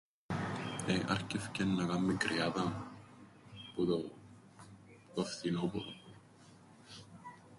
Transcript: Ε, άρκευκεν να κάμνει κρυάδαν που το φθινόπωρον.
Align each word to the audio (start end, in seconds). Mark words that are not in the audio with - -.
Ε, 0.87 0.99
άρκευκεν 1.07 1.75
να 1.75 1.85
κάμνει 1.85 2.15
κρυάδαν 2.15 2.87
που 3.75 4.07
το 5.13 5.23
φθινόπωρον. 5.25 5.95